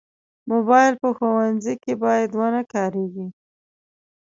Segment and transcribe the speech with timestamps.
[0.51, 3.27] موبایل په ښوونځي کې باید ونه کارېږي.